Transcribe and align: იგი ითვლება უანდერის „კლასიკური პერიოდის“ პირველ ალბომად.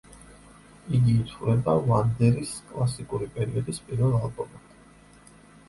იგი 0.99 1.13
ითვლება 1.23 1.75
უანდერის 1.91 2.55
„კლასიკური 2.73 3.29
პერიოდის“ 3.39 3.85
პირველ 3.91 4.19
ალბომად. 4.25 4.77